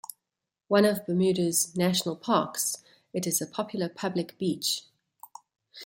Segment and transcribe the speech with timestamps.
[0.67, 4.85] One of Bermuda's national parks, it is a popular public beach.